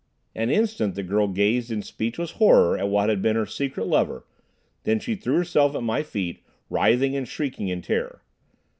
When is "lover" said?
3.85-4.25